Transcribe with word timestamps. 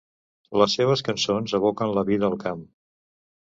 Les 0.61 0.77
seves 0.79 1.03
cançons 1.09 1.53
evoquen 1.59 1.93
la 1.99 2.05
vida 2.09 2.29
al 2.31 2.39
camp. 2.47 2.65